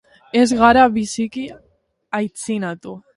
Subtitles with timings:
[0.39, 1.43] Ez gara biziki
[2.21, 2.97] aitzinatu.